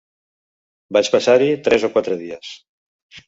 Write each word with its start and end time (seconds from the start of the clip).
Vaig 0.97 1.11
passar-hi 1.15 1.51
tres 1.69 1.87
o 1.87 1.91
quatre 1.97 2.17
dies 2.25 2.57